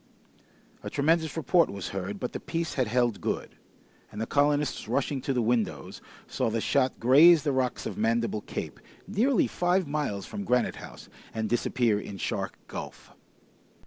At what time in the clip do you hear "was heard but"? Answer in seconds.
1.69-2.33